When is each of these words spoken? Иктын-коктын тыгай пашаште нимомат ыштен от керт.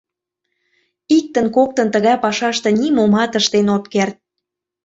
Иктын-коктын 1.17 1.87
тыгай 1.93 2.17
пашаште 2.23 2.69
нимомат 2.79 3.31
ыштен 3.39 3.67
от 3.75 3.83
керт. 3.93 4.17